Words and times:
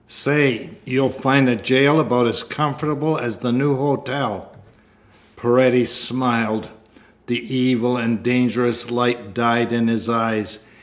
Say, 0.07 0.71
you'll 0.83 1.09
find 1.09 1.47
the 1.47 1.55
jail 1.55 1.99
about 1.99 2.25
as 2.25 2.41
comfortable 2.41 3.19
as 3.19 3.37
the 3.37 3.51
New 3.51 3.75
Hotel." 3.77 4.51
Paredes 5.35 5.91
smiled. 5.91 6.71
The 7.27 7.55
evil 7.55 7.97
and 7.97 8.23
dangerous 8.23 8.89
light 8.89 9.35
died 9.35 9.71
in 9.71 9.87
his 9.87 10.09
eyes. 10.09 10.63